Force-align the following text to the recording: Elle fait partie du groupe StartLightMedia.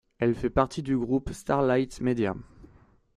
Elle 0.17 0.33
fait 0.33 0.49
partie 0.49 0.81
du 0.81 0.97
groupe 0.97 1.31
StartLightMedia. 1.31 2.35